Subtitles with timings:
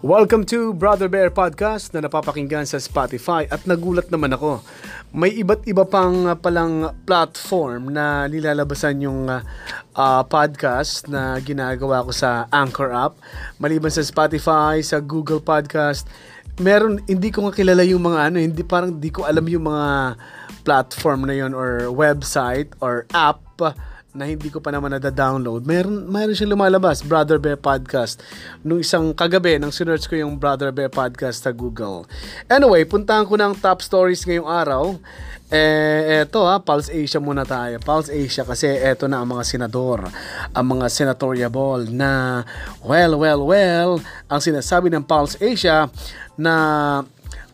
[0.00, 4.64] Welcome to Brother Bear Podcast na napapakinggan sa Spotify at nagulat naman ako.
[5.12, 12.16] May iba't iba pang uh, palang platform na nilalabasan yung uh, podcast na ginagawa ko
[12.16, 13.20] sa Anchor app.
[13.60, 16.08] Maliban sa Spotify, sa Google Podcast,
[16.56, 20.16] meron hindi ko nga kilala yung mga ano, hindi parang hindi ko alam yung mga
[20.64, 23.44] platform na yon or website or app
[24.10, 28.18] na hindi ko pa naman nada-download, mayroon, mayroon siyang lumalabas, Brother Bear Podcast.
[28.66, 32.10] Nung isang kagabi, nang sinerch ko yung Brother Bear Podcast sa Google.
[32.50, 34.98] Anyway, puntahan ko ng top stories ngayong araw.
[35.50, 37.78] Eh, eto ha, Pulse Asia muna tayo.
[37.78, 40.10] Pulse Asia kasi eto na ang mga senador,
[40.54, 42.42] ang mga senatoriable na,
[42.82, 43.90] well, well, well,
[44.26, 45.86] ang sinasabi ng Pulse Asia
[46.34, 46.54] na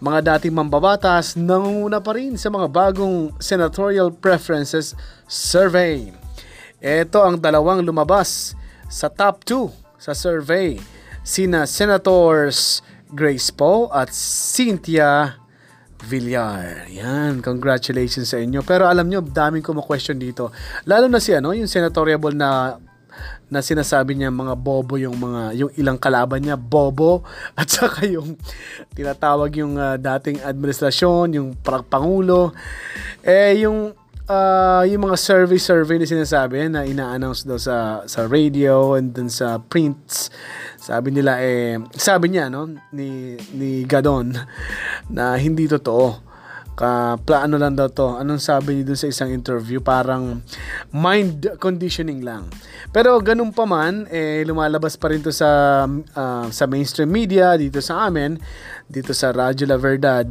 [0.00, 4.96] mga dating mambabatas nangunguna pa rin sa mga bagong senatorial preferences
[5.28, 6.12] survey.
[6.86, 8.54] Ito ang dalawang lumabas
[8.86, 10.78] sa top 2 sa survey.
[11.26, 12.78] Sina Senators
[13.10, 15.34] Grace Poe at Cynthia
[16.06, 16.86] Villar.
[16.86, 18.62] Yan, congratulations sa inyo.
[18.62, 20.54] Pero alam nyo, daming kumu-question dito.
[20.86, 22.78] Lalo na si ano, yung senatoriable na
[23.50, 27.24] na sinasabi niya mga bobo yung mga yung ilang kalaban niya bobo
[27.58, 28.36] at saka yung
[28.92, 31.48] tinatawag yung uh, dating administrasyon yung
[31.88, 32.52] pangulo
[33.24, 33.96] eh yung
[34.30, 39.30] uh, yung mga survey survey na sinasabi na ina-announce daw sa sa radio and then
[39.30, 40.30] sa prints.
[40.78, 44.34] Sabi nila eh sabi niya no ni ni Gadon
[45.10, 46.26] na hindi totoo.
[46.76, 48.20] Ka plano lang daw to.
[48.20, 49.80] Anong sabi niya dun sa isang interview?
[49.80, 50.44] Parang
[50.92, 52.52] mind conditioning lang.
[52.92, 57.80] Pero ganun pa man eh lumalabas pa rin to sa uh, sa mainstream media dito
[57.80, 58.36] sa amin
[58.84, 60.28] dito sa Radyo La Verdad.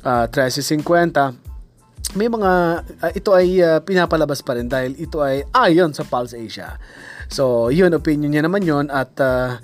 [0.00, 1.49] Uh, 1350
[2.18, 6.34] may mga uh, ito ay uh, pinapalabas pa rin dahil ito ay ayon sa Pulse
[6.34, 6.78] Asia.
[7.30, 9.62] So, yun opinion niya naman yun at uh,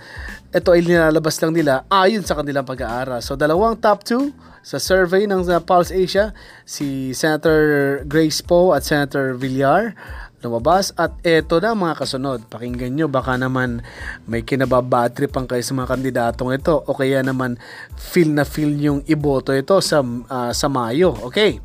[0.55, 3.19] ito ay nilalabas lang nila ayon sa kanilang pag-aaral.
[3.19, 6.31] So, dalawang top 2 sa survey ng uh, Pulse Asia,
[6.63, 9.99] si Senator Grace Poe at Senator Villar
[10.47, 12.47] lumabas at eto na mga kasunod.
[12.47, 13.83] Pakinggan nyo, baka naman
[14.31, 17.59] may kinababatri pang kayo sa mga kandidatong ito o kaya naman
[17.99, 21.11] feel na feel yung iboto ito sa, uh, sa Mayo.
[21.27, 21.59] Okay.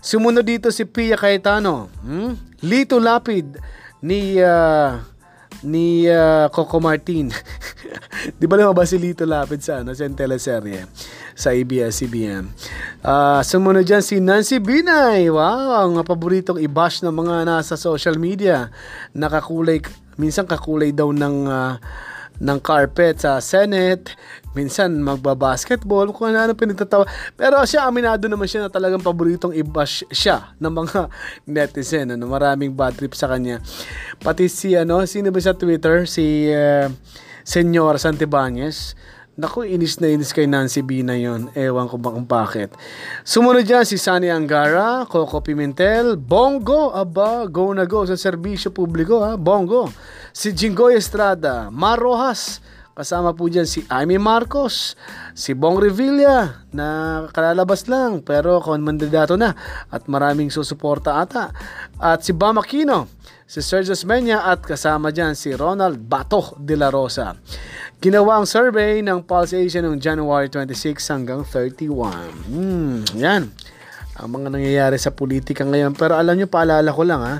[0.00, 1.92] Sumunod dito si Pia Cayetano.
[2.00, 2.32] Hmm?
[2.64, 3.60] Lito Lapid
[4.00, 4.96] ni uh,
[5.60, 7.28] ni uh, Coco Martin.
[8.40, 10.88] Di ba ba si Lito Lapid sa, ano, sa teleserye
[11.36, 12.44] sa ABS-CBN?
[13.00, 15.28] Uh, sumunod dyan si Nancy Binay.
[15.28, 18.72] Wow, ang paboritong i-bash ng mga nasa social media.
[19.16, 19.80] Nakakulay,
[20.16, 21.76] minsan kakulay daw ng uh,
[22.40, 24.16] ng carpet sa Senate,
[24.56, 27.04] minsan magba-basketball, kung ano, ano pinagtatawa.
[27.36, 31.00] Pero siya, aminado naman siya na talagang paboritong i-bash siya ng mga
[31.52, 32.16] netizen.
[32.16, 33.60] Ano, maraming bad trip sa kanya.
[34.24, 36.08] Pati si, ano, sino ba sa Twitter?
[36.08, 36.88] Si uh,
[37.44, 38.96] Senyor Santibanez.
[39.40, 41.48] Naku, inis na inis kay Nancy B na yon.
[41.56, 42.76] Ewan ko ba kung bakit.
[43.24, 49.24] Sumunod dyan si Sunny Angara, Coco Pimentel, Bongo, aba, go na go sa serbisyo publiko
[49.24, 49.88] ha, Bongo.
[50.32, 52.62] Si Jingoy Estrada, Mar Rojas,
[53.00, 54.92] Kasama po dyan si Amy Marcos,
[55.32, 59.56] si Bong Revilla na kalalabas lang pero mandato na
[59.88, 61.48] at maraming susuporta ata.
[61.96, 63.08] At si Bam Aquino,
[63.48, 67.32] si Sergio Menya at kasama dyan si Ronald Bato de la Rosa.
[68.04, 72.52] Ginawa ang survey ng Pulse Asia noong January 26 hanggang 31.
[72.52, 73.48] Hmm, yan.
[74.20, 75.96] Ang mga nangyayari sa politika ngayon.
[75.96, 77.36] Pero alam nyo, paalala ko lang ha,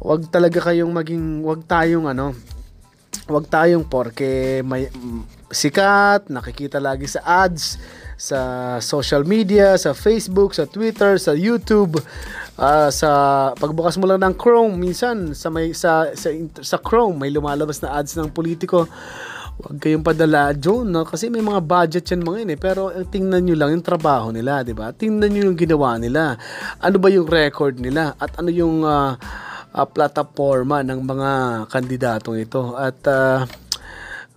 [0.00, 2.36] wag talaga kayong maging, wag tayong ano,
[3.26, 4.86] wag tayong porke may
[5.50, 7.78] sikat, nakikita lagi sa ads,
[8.16, 8.38] sa
[8.80, 12.00] social media, sa Facebook, sa Twitter, sa YouTube,
[12.56, 13.10] uh, sa
[13.54, 16.32] pagbukas mo lang ng Chrome, minsan sa may sa sa,
[16.64, 18.88] sa Chrome may lumalabas na ads ng politiko.
[19.56, 21.08] Huwag kayong padala doon, no?
[21.08, 22.60] Kasi may mga budget yan mga yun eh.
[22.60, 24.92] Pero eh, tingnan nyo lang yung trabaho nila, di ba?
[24.92, 26.36] Tingnan nyo yung ginawa nila.
[26.76, 28.12] Ano ba yung record nila?
[28.20, 29.16] At ano yung uh,
[29.76, 31.30] uh, plataforma ng mga
[31.68, 32.72] kandidatong ito.
[32.72, 33.44] At uh,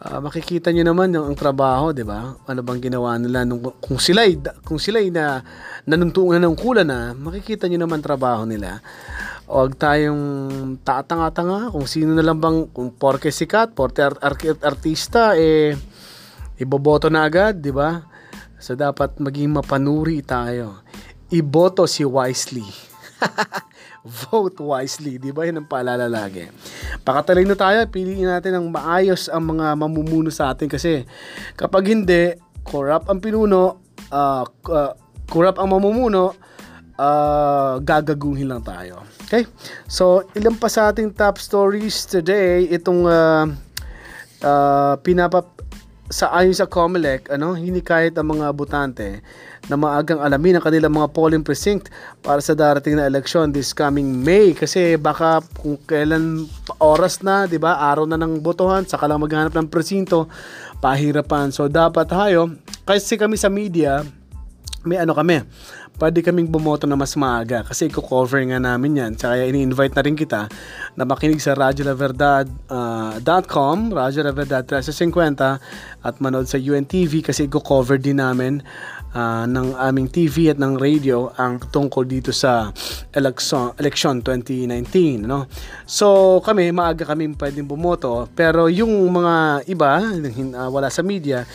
[0.04, 2.36] uh, makikita niyo naman yung ang trabaho, 'di ba?
[2.44, 4.28] Ano bang ginawa nila nung kung sila
[4.68, 5.40] kung sila na
[5.88, 8.84] nanuntungan ng kula na, makikita niyo naman trabaho nila.
[9.50, 10.22] Huwag tayong
[10.86, 15.74] tatanga-tanga kung sino na lang bang kung porke sikat, porke art- art- artista eh
[16.60, 18.04] iboboto na agad, 'di ba?
[18.60, 20.84] So dapat maging mapanuri tayo.
[21.32, 22.89] Iboto si wisely.
[24.28, 25.46] vote wisely, di ba?
[25.46, 26.48] Yan ang paalala lagi.
[27.04, 31.04] Pakatalino tayo, piliin natin ang maayos ang mga mamumuno sa atin kasi
[31.60, 33.82] kapag hindi, corrupt ang pinuno,
[34.12, 34.92] uh, uh,
[35.28, 36.36] corrupt ang mamumuno,
[37.00, 39.04] uh, gagaguhin lang tayo.
[39.28, 39.48] Okay?
[39.88, 43.46] So, ilan pa sa ating top stories today, itong uh,
[44.44, 45.46] uh, pinapa
[46.10, 49.22] sa ayon sa COMELEC, ano, hindi kahit ang mga butante
[49.68, 51.92] na maagang alamin ang kanilang mga polling precinct
[52.24, 56.48] para sa darating na eleksyon this coming May kasi baka kung kailan
[56.80, 57.76] oras na, 'di ba?
[57.92, 60.32] Araw na ng botohan, saka lang maghanap ng presinto,
[60.80, 61.52] pahirapan.
[61.52, 62.56] So dapat tayo
[62.88, 64.08] kasi kami sa media
[64.88, 65.44] may ano kami,
[66.00, 69.12] pwede kaming bumoto na mas maaga kasi i-cover nga namin yan.
[69.20, 70.48] Kaya ini-invite na rin kita
[70.96, 78.00] na makinig sa radiolaverdad.com, uh, Radio La Verdad 1350 at manood sa UNTV kasi i-cover
[78.00, 78.64] din namin
[79.14, 82.70] uh, ng aming TV at ng radio ang tungkol dito sa
[83.14, 85.26] election, election 2019.
[85.26, 85.46] No?
[85.86, 91.46] So kami, maaga kami pwedeng bumoto pero yung mga iba, uh, wala sa media,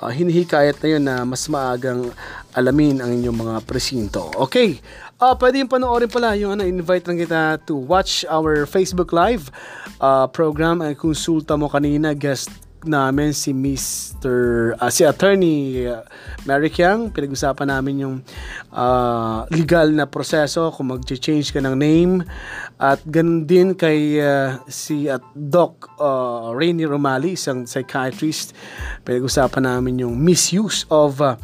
[0.00, 2.10] uh, hinihikayat na yun na mas maagang
[2.54, 4.30] alamin ang inyong mga presinto.
[4.36, 4.78] Okay,
[5.18, 9.50] uh, pwede yung panoorin pala yung ano, invite lang kita to watch our Facebook Live
[9.98, 10.82] uh, program.
[10.82, 12.50] Ang konsulta mo kanina, guest
[12.86, 14.34] namin si Mr.
[14.78, 16.04] Uh, si Attorney uh,
[16.44, 17.10] Mary Kiang.
[17.10, 18.16] Pinag-usapan namin yung
[18.72, 22.24] uh, legal na proseso kung mag-change ka ng name.
[22.80, 28.52] At ganun din kay uh, si at Doc uh, Rainy Romali, isang psychiatrist.
[29.02, 31.40] Pinag-usapan namin yung misuse of uh,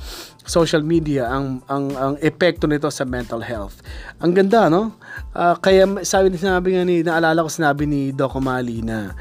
[0.51, 3.79] social media ang ang ang epekto nito sa mental health.
[4.19, 4.99] Ang ganda no?
[5.31, 9.15] Uh, kaya sabi ni sinabi nga ni naalala ko sinabi ni Doc O'Malley na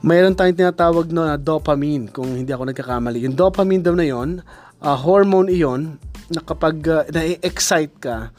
[0.00, 3.20] mayroon tayong tinatawag na dopamine kung hindi ako nagkakamali.
[3.24, 4.40] Yung dopamine daw na yon,
[4.80, 6.00] uh, hormone iyon
[6.32, 8.32] na kapag uh, na-excite ka,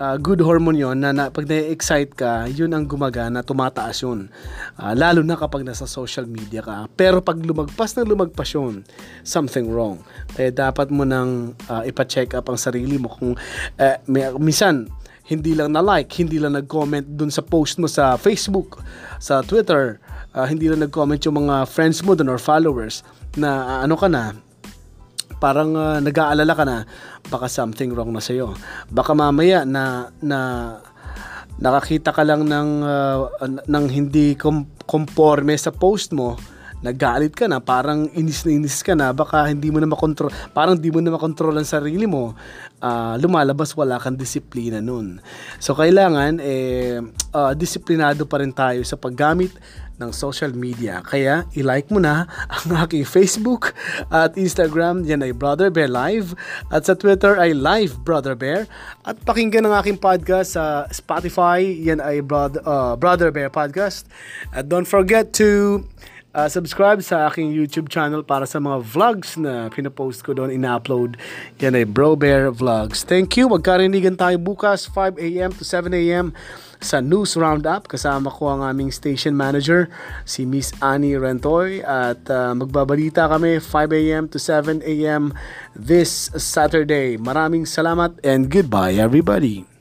[0.00, 4.30] uh, good hormone yon na, na pag na-excite ka, yun ang gumagana, tumataas yun.
[4.78, 6.86] Uh, lalo na kapag nasa social media ka.
[6.94, 8.86] Pero pag lumagpas na lumagpas yun,
[9.26, 9.98] something wrong.
[10.38, 13.34] Kaya dapat mo nang uh, ipa-check up ang sarili mo kung
[13.76, 14.86] uh, may, minsan
[15.30, 18.82] hindi lang na like, hindi lang nag-comment dun sa post mo sa Facebook,
[19.22, 20.02] sa Twitter,
[20.34, 23.02] uh, hindi lang nag-comment yung mga friends mo doon or followers
[23.38, 24.34] na uh, ano ka na,
[25.40, 26.76] parang uh, nag-aalala ka na
[27.32, 28.54] baka something wrong na sa'yo.
[28.92, 30.38] Baka mamaya na na
[31.60, 33.20] nakakita ka lang ng uh,
[33.68, 36.36] ng hindi kom- conforme sa post mo,
[36.80, 40.80] nagalit ka na, parang inis na inis ka na, baka hindi mo na makontrol, parang
[40.80, 42.32] hindi mo na makontrol ang sarili mo,
[42.80, 45.20] uh, lumalabas wala kang disiplina nun.
[45.60, 47.04] So, kailangan, eh,
[47.36, 49.52] uh, disiplinado pa rin tayo sa paggamit
[50.00, 51.04] ng social media.
[51.04, 53.76] Kaya, i-like mo na ang aking Facebook
[54.08, 55.04] at Instagram.
[55.04, 56.32] Yan ay Brother Bear Live.
[56.72, 58.64] At sa Twitter ay Live Brother Bear.
[59.04, 61.60] At pakinggan ang aking podcast sa Spotify.
[61.60, 64.08] Yan ay Brother, uh, Brother Bear Podcast.
[64.56, 65.84] At don't forget to
[66.34, 71.20] uh, subscribe sa aking YouTube channel para sa mga vlogs na pinapost ko doon, ina-upload.
[71.60, 73.04] Yan ay Bro Bear Vlogs.
[73.04, 73.50] Thank you.
[73.50, 75.50] Magkarinigan tayo bukas 5 a.m.
[75.52, 76.32] to 7 a.m
[76.80, 77.86] sa News Roundup.
[77.86, 79.88] Kasama ko ang aming station manager,
[80.24, 81.84] si Miss Annie Rentoy.
[81.84, 84.24] At uh, magbabalita kami 5 a.m.
[84.32, 85.32] to 7 a.m.
[85.76, 87.20] this Saturday.
[87.20, 89.79] Maraming salamat and goodbye everybody.